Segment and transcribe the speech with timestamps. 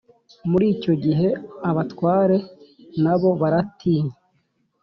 [0.49, 1.27] muri icyo gihe,
[1.69, 2.37] abatware
[3.03, 4.15] nabo baratinye